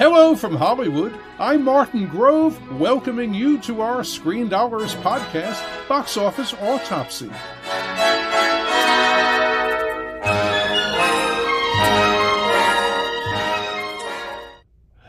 [0.00, 1.14] Hello from Hollywood.
[1.38, 7.30] I'm Martin Grove, welcoming you to our Screen Dollars podcast, Box Office Autopsy.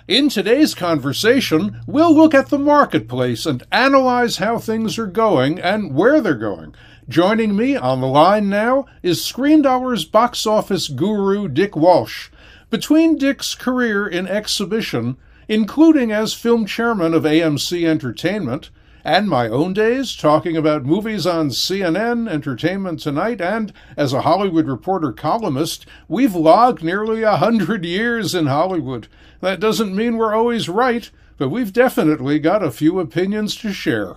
[0.09, 5.95] In today's conversation, we'll look at the marketplace and analyze how things are going and
[5.95, 6.75] where they're going.
[7.07, 12.27] Joining me on the line now is Screen Dollars box office guru Dick Walsh.
[12.71, 15.17] Between Dick's career in exhibition,
[15.49, 18.69] including as film chairman of AMC Entertainment,
[19.03, 24.67] and my own days talking about movies on CNN, Entertainment Tonight, and as a Hollywood
[24.67, 29.09] Reporter columnist, we've logged nearly a hundred years in Hollywood.
[29.41, 34.15] That doesn't mean we're always right, but we've definitely got a few opinions to share.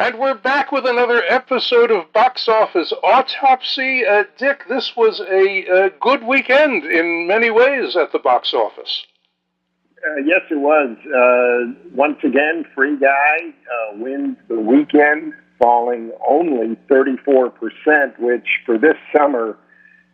[0.00, 4.06] And we're back with another episode of Box Office Autopsy.
[4.06, 9.04] Uh, Dick, this was a, a, good weekend in many ways at the box office.
[10.06, 10.96] Uh, yes, it was.
[11.04, 18.94] Uh, once again, Free Guy uh, wins the weekend, falling only 34%, which for this
[19.16, 19.58] summer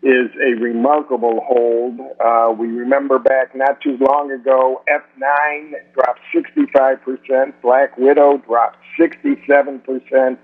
[0.04, 1.98] is a remarkable hold.
[2.22, 10.38] Uh, we remember back not too long ago, F9 dropped 65%, Black Widow dropped 67%,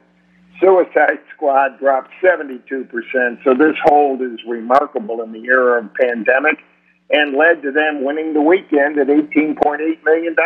[0.59, 3.45] Suicide Squad dropped 72%.
[3.45, 6.59] So this hold is remarkable in the era of pandemic
[7.11, 10.37] and led to them winning the weekend at $18.8 million.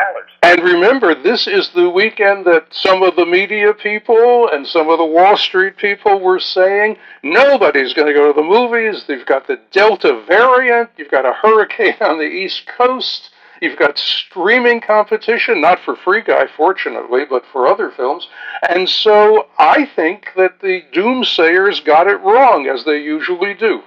[0.42, 4.98] And remember, this is the weekend that some of the media people and some of
[4.98, 9.04] the Wall Street people were saying nobody's going to go to the movies.
[9.06, 13.30] They've got the Delta variant, you've got a hurricane on the East Coast.
[13.60, 18.28] You've got streaming competition, not for Free Guy, fortunately, but for other films.
[18.69, 23.82] And so I think that the doomsayers got it wrong, as they usually do.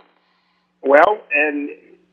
[0.81, 1.69] Well, and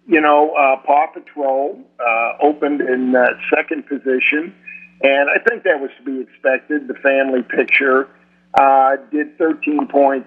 [0.06, 4.54] you know, uh, Paw Patrol uh, opened in uh, second position,
[5.02, 6.88] and I think that was to be expected.
[6.88, 8.08] The family picture
[8.58, 10.24] uh, did $13.3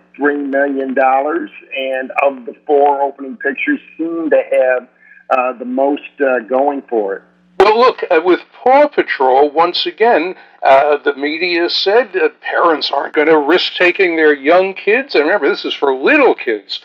[0.49, 4.88] million, and of the four opening pictures, seemed to have
[5.29, 7.21] uh, the most uh, going for it.
[7.59, 13.13] Well, look, uh, with Paw Patrol, once again, uh, the media said that parents aren't
[13.13, 15.15] going to risk taking their young kids.
[15.15, 16.81] And remember, this is for little kids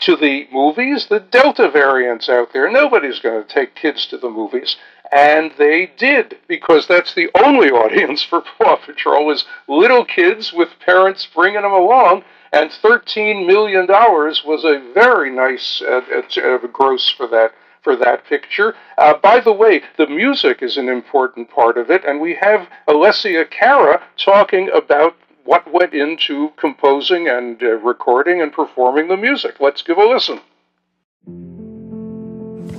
[0.00, 1.06] to the movies.
[1.06, 2.70] The Delta variant's out there.
[2.70, 4.76] Nobody's going to take kids to the movies.
[5.12, 10.78] And they did, because that's the only audience for Paw Patrol is little kids with
[10.84, 12.24] parents bringing them along.
[12.52, 16.00] And $13 million was a very nice uh,
[16.42, 17.52] uh, gross for that
[17.82, 18.74] for that picture.
[18.98, 22.68] Uh, by the way, the music is an important part of it, and we have
[22.88, 25.14] Alessia Cara talking about
[25.46, 29.60] what went into composing and uh, recording and performing the music.
[29.60, 30.40] Let's give a listen.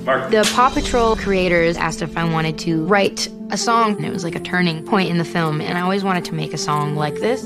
[0.04, 0.30] Mark.
[0.30, 4.24] The Paw Patrol creators asked if I wanted to write a song, and it was
[4.24, 6.94] like a turning point in the film, and I always wanted to make a song
[6.94, 7.44] like this.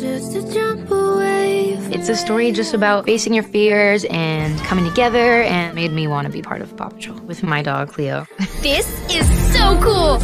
[1.95, 6.27] It's a story just about facing your fears and coming together, and made me want
[6.27, 8.27] to be part of Paw Patrol with my dog Cleo.
[8.61, 10.21] this is so cool!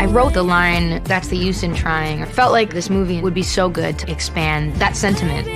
[0.00, 2.22] I wrote the line, that's the use in trying.
[2.22, 5.46] I felt like this movie would be so good to expand that sentiment.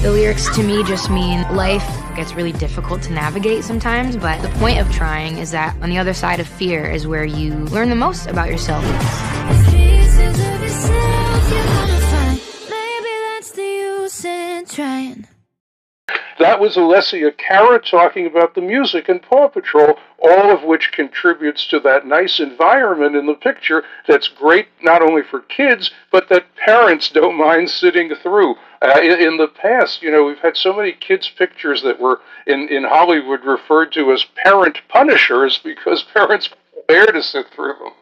[0.00, 4.48] The lyrics to me just mean life gets really difficult to navigate sometimes, but the
[4.60, 7.88] point of trying is that on the other side of fear is where you learn
[7.88, 8.84] the most about yourself.
[14.68, 15.35] Trying.
[16.38, 21.66] That was Alessia Cara talking about the music in Paw Patrol, all of which contributes
[21.68, 26.54] to that nice environment in the picture that's great not only for kids, but that
[26.56, 28.54] parents don't mind sitting through.
[28.82, 32.68] Uh, in, the past, you know, we've had so many kids' pictures that were in,
[32.68, 36.50] in Hollywood referred to as parent punishers because parents
[36.86, 37.92] there to sit through them.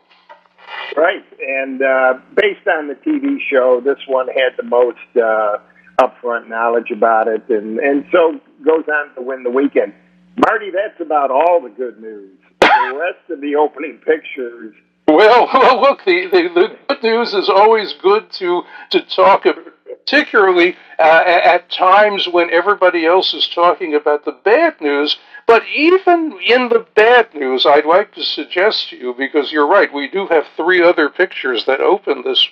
[0.97, 4.99] Right, and uh, based on the TV show, this one had the most.
[5.17, 5.59] Uh,
[6.01, 9.93] upfront knowledge about it, and and so goes on to win the weekend.
[10.37, 12.37] Marty, that's about all the good news.
[12.61, 14.75] The rest of the opening pictures.
[15.07, 19.75] Well, well, look, the, the, the good news is always good to to talk about
[20.07, 25.17] particularly uh, at times when everybody else is talking about the bad news.
[25.47, 29.93] But even in the bad news, I'd like to suggest to you, because you're right,
[29.93, 32.47] we do have three other pictures that opened this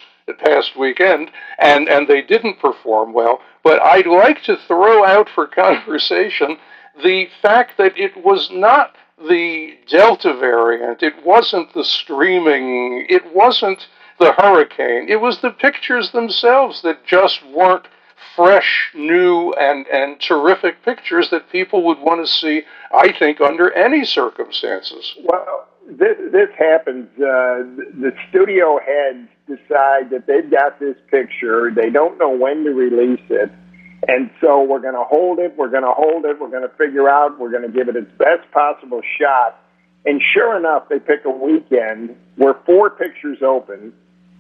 [0.45, 3.41] past weekend, and, and they didn't perform well.
[3.63, 6.57] But I'd like to throw out for conversation
[7.03, 13.89] the fact that it was not the Delta variant, it wasn't the streaming, it wasn't
[14.19, 17.87] the hurricane, it was the pictures themselves that just weren't
[18.37, 22.63] fresh, new, and, and terrific pictures that people would want to see,
[22.93, 25.15] I think, under any circumstances.
[25.23, 27.09] Well, this, this happens.
[27.17, 27.67] Uh,
[28.01, 33.25] the studio heads decide that they've got this picture, they don't know when to release
[33.29, 33.51] it.
[34.09, 36.77] And so we're going to hold it, we're going to hold it, we're going to
[36.77, 39.61] figure out, we're going to give it its best possible shot.
[40.05, 43.93] And sure enough, they pick a weekend where four pictures open.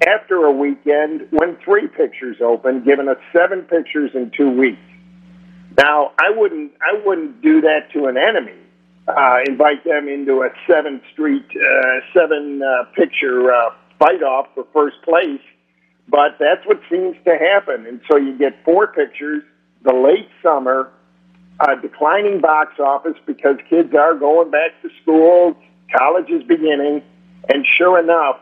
[0.05, 4.82] After a weekend, when three pictures open, giving us seven pictures in two weeks.
[5.79, 8.58] Now, I wouldn't, I wouldn't do that to an enemy.
[9.06, 14.67] Uh, invite them into a seven street, uh, seven uh, picture uh, fight off for
[14.73, 15.41] first place.
[16.08, 17.87] But that's what seems to happen.
[17.87, 19.44] And so you get four pictures
[19.84, 20.90] the late summer,
[21.61, 25.56] uh, declining box office because kids are going back to school,
[25.96, 27.02] college is beginning,
[27.52, 28.38] and sure enough,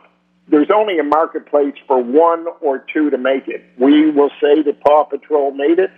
[0.48, 3.64] there's only a marketplace for one or two to make it.
[3.78, 5.90] We will say that Paw Patrol made it,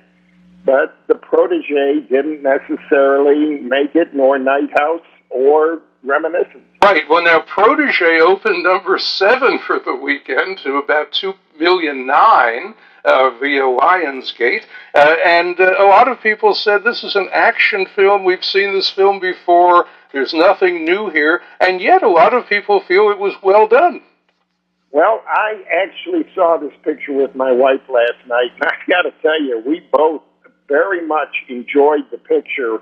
[0.65, 6.72] but the protege didn't necessarily make it, nor Night House or Reminiscence.
[6.83, 7.09] Right.
[7.09, 12.75] Well, now Protege opened number seven for the weekend to about two million nine
[13.05, 14.65] uh, via Lionsgate.
[14.93, 18.25] Uh, and uh, a lot of people said this is an action film.
[18.25, 19.87] We've seen this film before.
[20.13, 21.41] There's nothing new here.
[21.61, 24.03] And yet, a lot of people feel it was well done.
[24.91, 29.13] Well, I actually saw this picture with my wife last night, and I got to
[29.23, 30.23] tell you, we both
[30.67, 32.81] very much enjoyed the picture.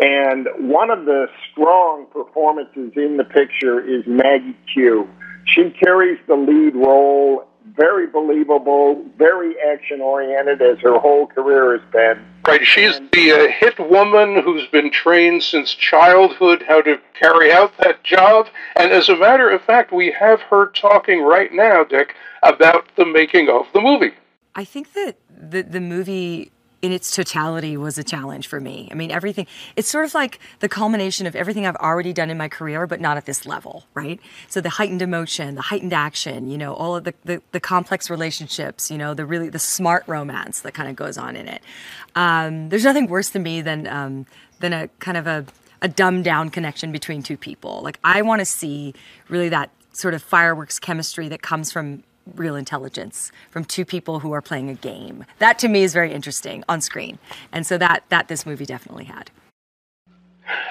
[0.00, 5.08] And one of the strong performances in the picture is Maggie Q.
[5.46, 7.46] She carries the lead role,
[7.76, 12.24] very believable, very action oriented, as her whole career has been.
[12.46, 17.72] Right, she's the uh, hit woman who's been trained since childhood how to carry out
[17.78, 18.48] that job.
[18.76, 23.06] And as a matter of fact, we have her talking right now, Dick, about the
[23.06, 24.14] making of the movie.
[24.54, 26.52] I think that the the movie
[26.84, 28.90] in its totality was a challenge for me.
[28.92, 32.36] I mean, everything, it's sort of like the culmination of everything I've already done in
[32.36, 34.20] my career, but not at this level, right?
[34.48, 38.10] So the heightened emotion, the heightened action, you know, all of the, the, the complex
[38.10, 41.62] relationships, you know, the really, the smart romance that kind of goes on in it.
[42.16, 44.26] Um, there's nothing worse to me than, um,
[44.60, 45.46] than a kind of a,
[45.80, 47.80] a dumbed down connection between two people.
[47.80, 48.92] Like I want to see
[49.30, 52.04] really that sort of fireworks chemistry that comes from
[52.34, 55.24] real intelligence from two people who are playing a game.
[55.38, 57.18] That to me is very interesting on screen.
[57.52, 59.30] And so that that this movie definitely had.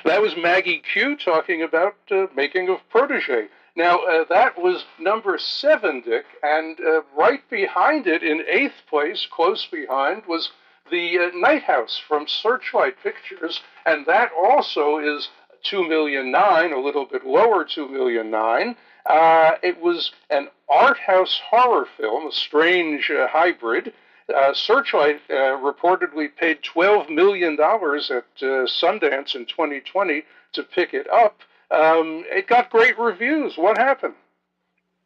[0.05, 3.47] That was Maggie Q talking about uh, making of Protege.
[3.75, 9.27] Now, uh, that was number seven, Dick, and uh, right behind it, in eighth place,
[9.31, 10.51] close behind, was
[10.91, 15.29] the uh, Night House from Searchlight Pictures, and that also is
[15.63, 18.75] two million nine, a little bit lower two million nine.
[19.05, 23.93] Uh, it was an art house horror film, a strange uh, hybrid.
[24.33, 30.23] Uh, Searchlight uh, reportedly paid $12 million at uh, Sundance in 2020
[30.53, 31.39] to pick it up.
[31.69, 33.57] Um, it got great reviews.
[33.57, 34.13] What happened?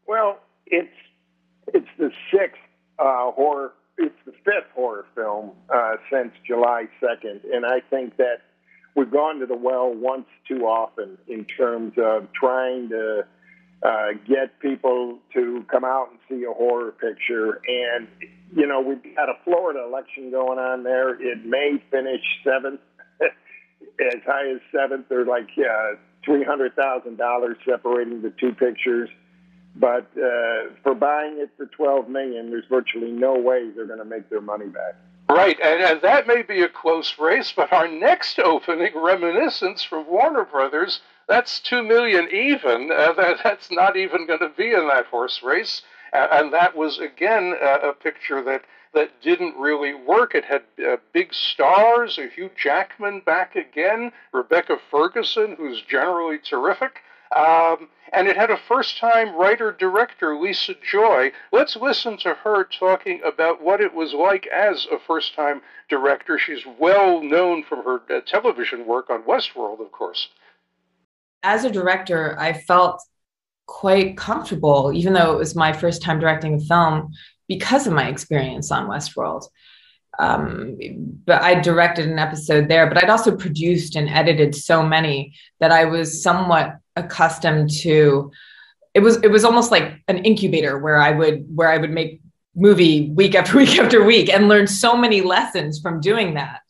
[0.06, 0.94] Well, it's
[1.74, 2.62] it's the sixth
[3.00, 5.52] uh, horror, it's the fifth horror film
[6.12, 8.42] since July 2nd, and I think that
[8.96, 13.26] we've gone to the well once too often in terms of trying to
[13.84, 17.62] uh, get people to come out and see a horror picture.
[17.68, 18.08] And,
[18.56, 21.10] you know, we've got a Florida election going on there.
[21.22, 22.80] It may finish seventh,
[23.22, 25.08] as high as seventh.
[25.10, 25.96] There's like uh,
[26.28, 29.10] $300,000 separating the two pictures.
[29.76, 34.06] But uh, for buying it for 12 million, there's virtually no way they're going to
[34.06, 34.96] make their money back.
[35.30, 40.08] Right, and, and that may be a close race, but our next opening, Reminiscence from
[40.08, 42.92] Warner Brothers, that's two million even.
[42.92, 45.82] Uh, that, that's not even going to be in that horse race.
[46.14, 50.34] Uh, and that was again uh, a picture that that didn't really work.
[50.34, 57.02] It had uh, big stars, a Hugh Jackman back again, Rebecca Ferguson, who's generally terrific.
[57.36, 61.34] Um, and it had a first time writer director, Lisa Joy.
[61.52, 66.40] Let's listen to her talking about what it was like as a first time director.
[66.40, 70.30] She's well known from her uh, television work on Westworld, of course
[71.48, 73.02] as a director, I felt
[73.66, 77.14] quite comfortable, even though it was my first time directing a film,
[77.48, 79.48] because of my experience on Westworld.
[80.20, 80.78] Um,
[81.26, 85.72] but I directed an episode there, but I'd also produced and edited so many that
[85.72, 88.32] I was somewhat accustomed to.
[88.94, 92.22] It was it was almost like an incubator where I would where I would make
[92.56, 96.62] movie week after week after week and learn so many lessons from doing that.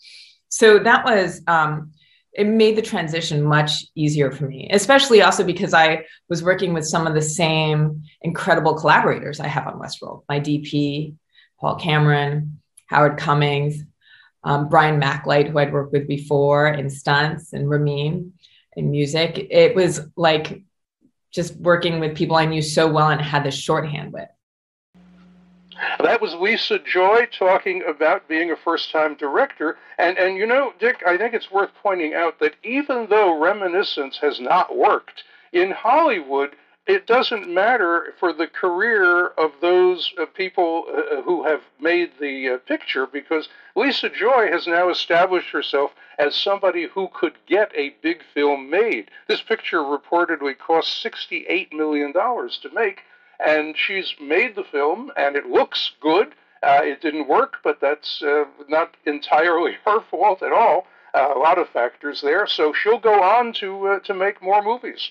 [0.50, 1.92] So that was um,
[2.38, 6.86] it made the transition much easier for me, especially also because I was working with
[6.86, 10.22] some of the same incredible collaborators I have on Westworld.
[10.30, 11.16] My DP,
[11.60, 13.84] Paul Cameron, Howard Cummings,
[14.44, 18.34] um, Brian Machleit, who I'd worked with before in stunts, and Ramin
[18.76, 19.48] in music.
[19.50, 20.62] It was like
[21.34, 24.30] just working with people I knew so well and had this shorthand with.
[26.00, 29.78] That was Lisa Joy talking about being a first time director.
[29.98, 34.18] And, and you know, Dick, I think it's worth pointing out that even though Reminiscence
[34.20, 36.56] has not worked, in Hollywood,
[36.86, 42.50] it doesn't matter for the career of those uh, people uh, who have made the
[42.50, 47.96] uh, picture because Lisa Joy has now established herself as somebody who could get a
[48.02, 49.12] big film made.
[49.28, 53.02] This picture reportedly cost $68 million to make,
[53.46, 56.34] and she's made the film, and it looks good.
[56.64, 60.88] Uh, it didn't work, but that's uh, not entirely her fault at all.
[61.14, 64.62] Uh, a lot of factors there, so she'll go on to uh, to make more
[64.62, 65.10] movies.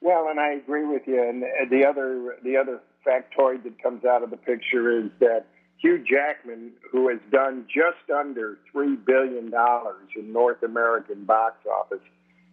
[0.00, 1.22] Well, and I agree with you.
[1.22, 5.46] And the other the other factoid that comes out of the picture is that
[5.78, 12.02] Hugh Jackman, who has done just under three billion dollars in North American box office,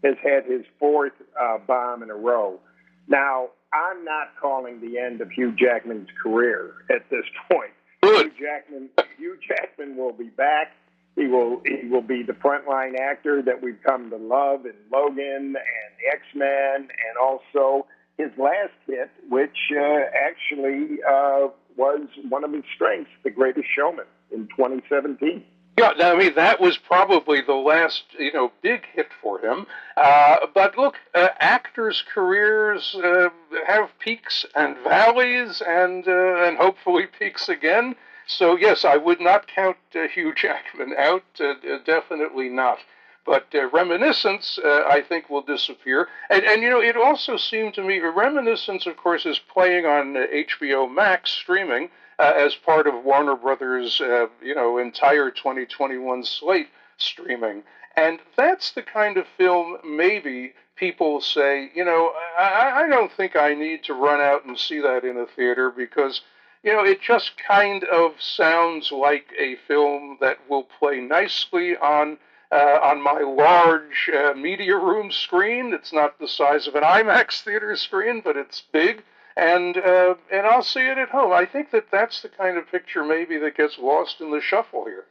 [0.04, 2.60] has had his fourth uh, bomb in a row.
[3.08, 7.71] Now, I'm not calling the end of Hugh Jackman's career at this point.
[8.01, 10.73] Hugh Jackman, Hugh Jackman will be back.
[11.15, 15.55] He will he will be the frontline actor that we've come to love in Logan
[15.55, 21.47] and X Men, and also his last hit, which uh, actually uh,
[21.77, 25.43] was one of his strengths, The Greatest Showman, in 2017.
[25.79, 29.65] Yeah, I mean that was probably the last you know big hit for him.
[29.95, 33.29] Uh, but look, uh, actors' careers uh,
[33.65, 37.95] have peaks and valleys, and uh, and hopefully peaks again.
[38.27, 41.24] So yes, I would not count uh, Hugh Jackman out.
[41.39, 41.53] Uh,
[41.86, 42.79] definitely not.
[43.25, 46.07] But Reminiscence, I think, will disappear.
[46.29, 50.15] And and you know, it also seemed to me Reminiscence, of course, is playing on
[50.15, 56.67] HBO Max streaming uh, as part of Warner Brothers, uh, you know, entire 2021 slate
[56.97, 57.63] streaming.
[57.95, 63.35] And that's the kind of film maybe people say, you know, I, I don't think
[63.35, 66.21] I need to run out and see that in a theater because,
[66.63, 72.17] you know, it just kind of sounds like a film that will play nicely on
[72.51, 75.71] uh, on my large uh, media room screen.
[75.71, 79.03] It's not the size of an IMAX theater screen, but it's big
[79.39, 81.31] and uh, and I'll see it at home.
[81.31, 84.86] I think that that's the kind of picture maybe that gets lost in the shuffle
[84.86, 85.05] here.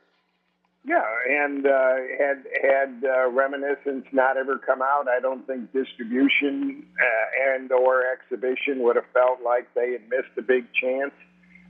[0.85, 6.87] Yeah, and uh, had had uh, Reminiscence not ever come out, I don't think distribution
[7.01, 11.13] uh, and or exhibition would have felt like they had missed a big chance.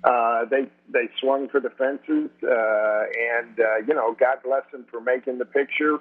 [0.05, 3.03] Uh, they they swung for the fences, uh,
[3.35, 5.99] and uh, you know, God bless them for making the picture.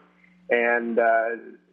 [0.49, 1.29] And uh,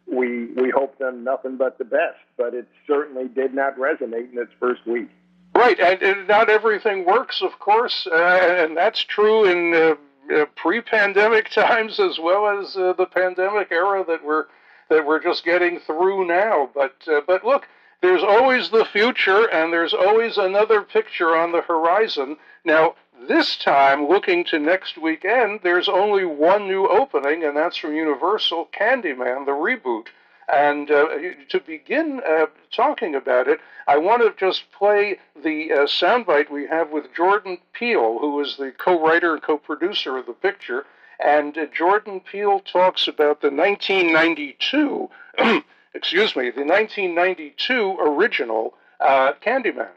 [0.07, 2.19] we we hope them nothing but the best.
[2.37, 5.09] But it certainly did not resonate in its first week.
[5.55, 9.95] Right, and, and not everything works, of course, uh, and that's true in uh,
[10.35, 14.45] uh, pre-pandemic times as well as uh, the pandemic era that we're
[14.89, 16.69] that we're just getting through now.
[16.73, 17.67] But uh, but look,
[18.01, 22.37] there's always the future, and there's always another picture on the horizon.
[22.63, 22.95] Now,
[23.27, 28.69] this time, looking to next weekend, there's only one new opening, and that's from Universal
[28.77, 30.07] Candyman, the reboot.
[30.47, 31.07] And uh,
[31.49, 36.67] to begin uh, talking about it, I want to just play the uh, soundbite we
[36.67, 40.85] have with Jordan Peele, who is the co writer and co producer of the picture.
[41.19, 45.09] And uh, Jordan Peele talks about the 1992,
[45.95, 49.89] excuse me, the 1992 original uh, Candyman.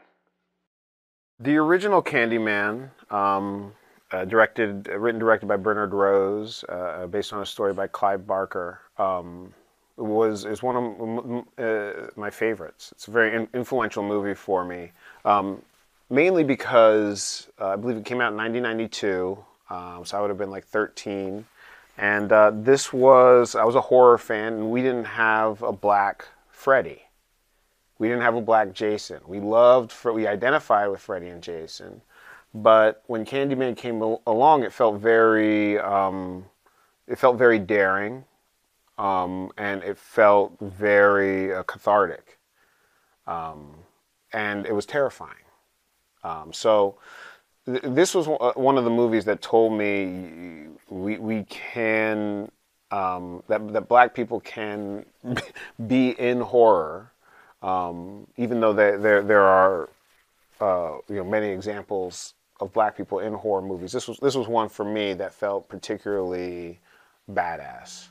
[1.39, 3.73] The original Candyman, um,
[4.11, 8.79] uh, directed, written, directed by Bernard Rose, uh, based on a story by Clive Barker,
[8.97, 9.53] um,
[9.97, 12.91] was is one of uh, my favorites.
[12.93, 14.91] It's a very in- influential movie for me,
[15.25, 15.61] um,
[16.09, 19.37] mainly because uh, I believe it came out in 1992,
[19.69, 21.45] um, so I would have been like 13.
[21.97, 26.25] And uh, this was I was a horror fan, and we didn't have a black
[26.49, 27.03] Freddy.
[27.97, 29.19] We didn't have a black Jason.
[29.27, 32.01] We loved, we identified with Freddy and Jason,
[32.53, 36.45] but when Candyman came along, it felt very, um,
[37.07, 38.25] it felt very daring,
[38.97, 42.39] um, and it felt very uh, cathartic,
[43.27, 43.75] um,
[44.33, 45.35] and it was terrifying.
[46.23, 46.97] Um, so
[47.65, 52.51] this was one of the movies that told me we we can
[52.91, 55.05] um, that that black people can
[55.87, 57.11] be in horror,
[57.61, 59.89] um, even though there there there are
[60.59, 63.91] uh, you know many examples of black people in horror movies.
[63.91, 66.79] This was this was one for me that felt particularly
[67.31, 68.07] badass.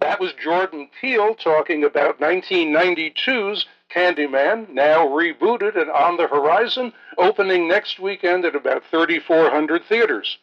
[0.00, 7.68] That was Jordan Peele talking about 1992's Candyman, now rebooted and on the horizon, opening
[7.68, 10.38] next weekend at about 3,400 theaters.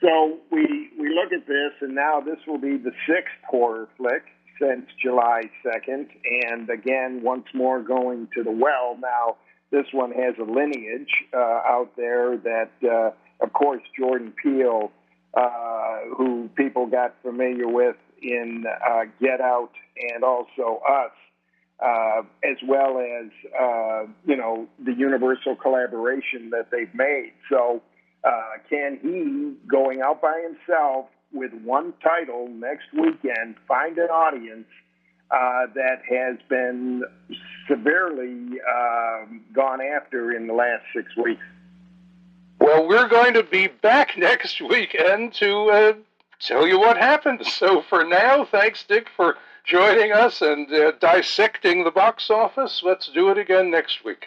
[0.00, 4.24] So we we look at this, and now this will be the sixth horror flick
[4.60, 6.08] since July 2nd,
[6.44, 8.96] and again, once more going to the well.
[9.00, 9.36] Now,
[9.72, 13.10] this one has a lineage uh, out there that, uh,
[13.42, 14.92] of course, Jordan Peele,
[15.34, 19.72] uh, who people got familiar with in uh, Get Out
[20.12, 21.10] and also Us,
[21.82, 27.32] uh, as well as uh, you know the universal collaboration that they've made.
[27.50, 27.82] So,
[28.22, 28.30] uh,
[28.68, 34.66] can he going out by himself with one title next weekend find an audience
[35.32, 37.02] uh, that has been
[37.68, 41.42] severely um, gone after in the last six weeks?
[42.60, 45.94] Well, we're going to be back next weekend to uh,
[46.40, 47.46] tell you what happened.
[47.46, 52.82] So for now, thanks, Dick, for joining us and uh, dissecting the box office.
[52.84, 54.26] Let's do it again next week.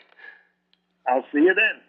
[1.08, 1.82] I'll see you then.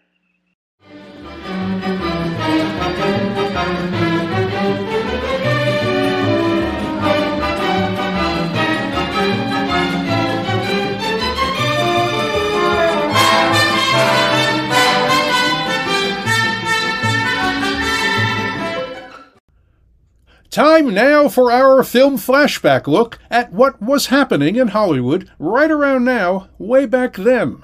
[20.56, 26.04] Time now for our film flashback look at what was happening in Hollywood right around
[26.04, 27.62] now, way back then.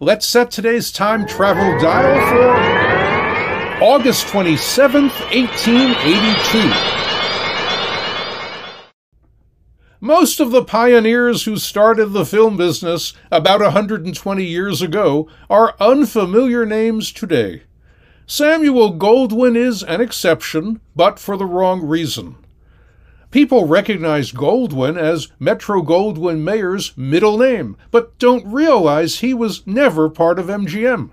[0.00, 6.72] Let's set today's time travel dial for August 27th, 1882.
[10.00, 16.64] Most of the pioneers who started the film business about 120 years ago are unfamiliar
[16.64, 17.64] names today.
[18.32, 22.36] Samuel Goldwyn is an exception, but for the wrong reason.
[23.32, 30.08] People recognize Goldwyn as Metro Goldwyn Mayer's middle name, but don't realize he was never
[30.08, 31.10] part of MGM.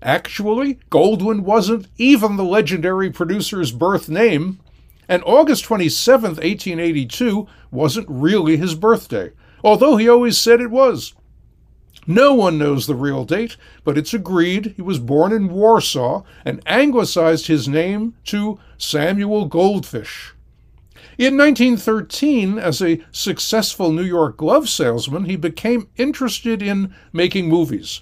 [0.00, 4.58] Actually, Goldwyn wasn't even the legendary producer's birth name,
[5.06, 9.32] and August 27, 1882, wasn't really his birthday,
[9.62, 11.12] although he always said it was.
[12.10, 16.62] No one knows the real date, but it's agreed he was born in Warsaw and
[16.64, 20.32] anglicized his name to Samuel Goldfish.
[21.18, 28.00] In 1913, as a successful New York glove salesman, he became interested in making movies.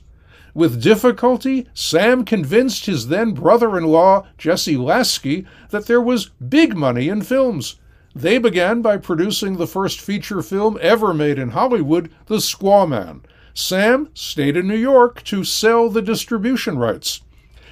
[0.54, 6.76] With difficulty, Sam convinced his then brother in law, Jesse Lasky, that there was big
[6.76, 7.74] money in films.
[8.14, 13.22] They began by producing the first feature film ever made in Hollywood, The Squaw Man,
[13.58, 17.22] Sam stayed in New York to sell the distribution rights.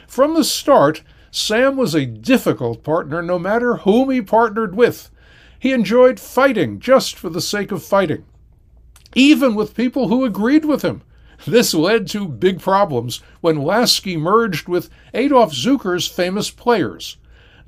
[0.08, 5.10] From the start, Sam was a difficult partner no matter whom he partnered with.
[5.58, 8.24] He enjoyed fighting just for the sake of fighting,
[9.14, 11.02] even with people who agreed with him.
[11.46, 17.18] This led to big problems when Lasky merged with Adolph Zukor's famous players.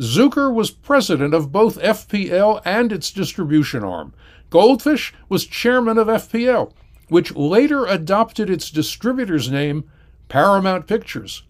[0.00, 4.14] Zucker was president of both FPL and its distribution arm.
[4.48, 6.72] Goldfish was chairman of FPL
[7.08, 9.84] which later adopted its distributor's name,
[10.28, 11.42] Paramount Pictures.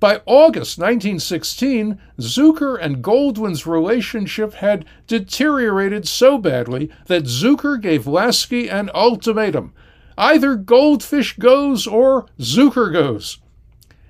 [0.00, 8.68] By August 1916, Zukor and Goldwyn's relationship had deteriorated so badly that Zukor gave Lasky
[8.68, 9.74] an ultimatum
[10.20, 13.38] either Goldfish goes or Zukor goes.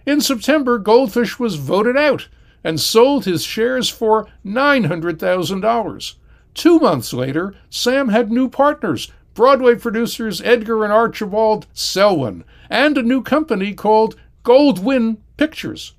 [0.05, 2.29] In September, Goldfish was voted out
[2.65, 6.15] and sold his shares for $900,000.
[6.53, 13.03] Two months later, Sam had new partners Broadway producers Edgar and Archibald Selwyn, and a
[13.03, 15.95] new company called Goldwyn Pictures.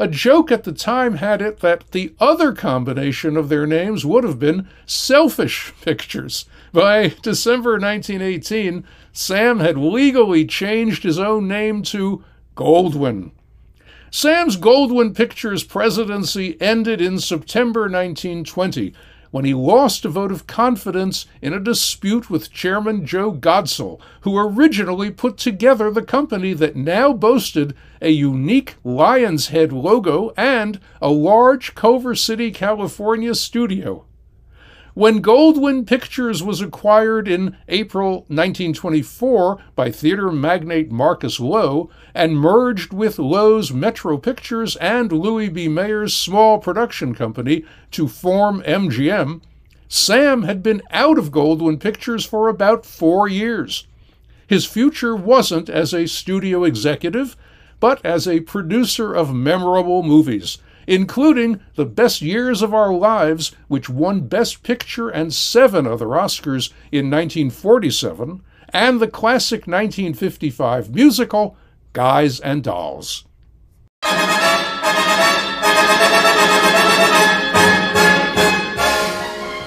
[0.00, 4.24] A joke at the time had it that the other combination of their names would
[4.24, 6.46] have been Selfish Pictures.
[6.72, 12.24] By December 1918, Sam had legally changed his own name to
[12.56, 13.30] Goldwyn.
[14.10, 18.92] Sam's Goldwyn Pictures presidency ended in September 1920
[19.30, 24.36] when he lost a vote of confidence in a dispute with Chairman Joe Godsol, who
[24.38, 31.10] originally put together the company that now boasted a unique lion's head logo and a
[31.10, 34.04] large Culver City, California studio.
[34.94, 42.92] When Goldwyn Pictures was acquired in April 1924 by theater magnate Marcus Loew and merged
[42.92, 45.68] with Loew's Metro Pictures and Louis B.
[45.68, 49.42] Mayer's small production company to form MGM,
[49.88, 53.86] Sam had been out of Goldwyn Pictures for about four years.
[54.48, 57.36] His future wasn't as a studio executive,
[57.78, 60.58] but as a producer of memorable movies
[60.90, 66.72] including The Best Years of Our Lives, which won Best Picture and seven other Oscars
[66.90, 71.56] in 1947, and the classic 1955 musical
[71.92, 73.24] Guys and Dolls.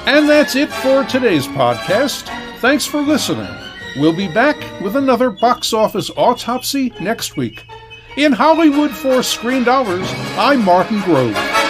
[0.05, 2.23] And that's it for today's podcast.
[2.59, 3.47] Thanks for listening.
[3.95, 7.63] We'll be back with another box office autopsy next week.
[8.15, 11.62] In Hollywood for Screen Dollars, I'm Martin Grove.